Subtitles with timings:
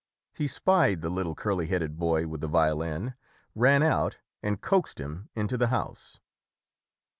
[0.33, 3.13] He spied the little curly headed boy with the violin,
[3.53, 6.19] ran out and coaxed him into the house.